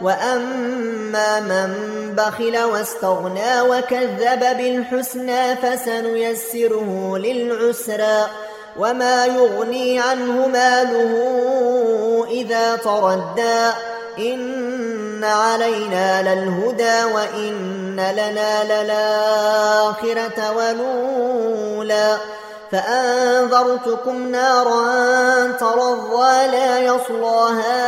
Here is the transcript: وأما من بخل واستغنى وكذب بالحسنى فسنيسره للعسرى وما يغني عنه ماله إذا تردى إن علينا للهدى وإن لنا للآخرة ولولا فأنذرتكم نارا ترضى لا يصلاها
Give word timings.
وأما 0.00 1.40
من 1.40 1.74
بخل 2.14 2.58
واستغنى 2.62 3.60
وكذب 3.60 4.40
بالحسنى 4.40 5.56
فسنيسره 5.56 7.18
للعسرى 7.18 8.26
وما 8.78 9.26
يغني 9.26 10.00
عنه 10.00 10.46
ماله 10.46 11.14
إذا 12.30 12.76
تردى 12.76 13.70
إن 14.18 15.24
علينا 15.24 16.22
للهدى 16.22 17.04
وإن 17.14 17.96
لنا 17.96 18.82
للآخرة 18.82 20.52
ولولا 20.56 22.16
فأنذرتكم 22.72 24.28
نارا 24.28 25.46
ترضى 25.60 26.46
لا 26.46 26.78
يصلاها 26.78 27.87